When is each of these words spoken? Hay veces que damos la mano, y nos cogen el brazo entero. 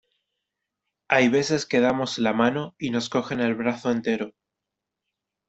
Hay 1.09 1.29
veces 1.29 1.67
que 1.67 1.79
damos 1.79 2.17
la 2.17 2.33
mano, 2.33 2.73
y 2.79 2.89
nos 2.89 3.07
cogen 3.07 3.39
el 3.39 3.53
brazo 3.53 3.91
entero. 3.91 4.31